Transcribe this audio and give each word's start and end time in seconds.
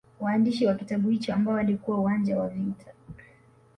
Waandishi 0.19 0.65
wa 0.65 0.73
kitabu 0.75 1.09
hicho 1.09 1.33
ambao 1.33 1.53
walikuwa 1.55 1.97
uwanja 1.97 2.37
wa 2.39 2.49
vita 2.49 2.93